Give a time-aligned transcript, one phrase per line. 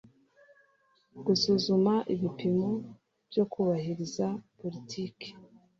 [1.25, 2.69] Gusuzuma ibipimo
[3.29, 4.25] byo kubahiriza
[4.59, 5.27] politiki